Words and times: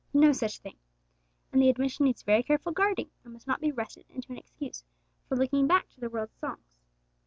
No 0.15 0.31
such 0.31 0.57
thing! 0.57 0.77
And 1.53 1.61
the 1.61 1.69
admission 1.69 2.05
needs 2.07 2.23
very 2.23 2.41
careful 2.41 2.71
guarding, 2.71 3.11
and 3.23 3.33
must 3.33 3.45
not 3.45 3.61
be 3.61 3.71
wrested 3.71 4.05
into 4.09 4.31
an 4.31 4.39
excuse 4.39 4.83
for 5.29 5.37
looking 5.37 5.67
back 5.67 5.89
to 5.89 5.99
the 5.99 6.09
world's 6.09 6.33
songs. 6.39 6.73